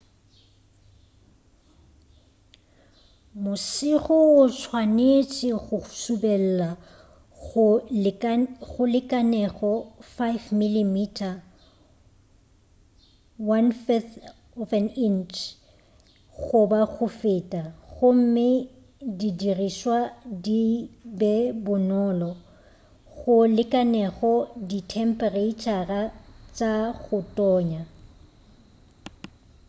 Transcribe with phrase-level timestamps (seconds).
[3.43, 6.69] mosego o swanetše go subelela
[7.41, 7.65] go
[8.93, 9.71] lekanego
[10.15, 10.95] 5 mm
[13.47, 15.35] 1/5 inch
[16.45, 17.63] goba go feta
[17.93, 18.49] gomme
[19.19, 19.97] di dirišwa
[20.45, 20.61] di
[21.19, 21.33] be
[21.65, 22.31] bonolo
[23.17, 24.33] go lekanego
[24.69, 26.01] dithemphereitšhara
[26.55, 26.73] tša
[27.03, 27.81] go tonya